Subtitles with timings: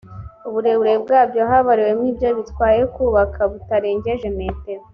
[0.47, 4.83] uburebure bwabyo habariwemo ibyo bitwaye bukaba butarengeje metero